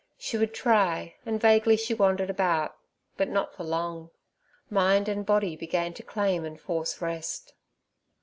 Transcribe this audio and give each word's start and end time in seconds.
She 0.17 0.35
would 0.35 0.51
try, 0.55 1.13
and 1.27 1.39
vaguely 1.39 1.77
she 1.77 1.93
wandered 1.93 2.31
about, 2.31 2.75
but 3.17 3.29
not 3.29 3.53
for 3.55 3.63
long—mind 3.63 5.07
and 5.07 5.23
body 5.23 5.55
began 5.55 5.93
to 5.93 6.01
claim 6.01 6.43
and 6.43 6.59
force 6.59 7.01
rest. 7.03 7.53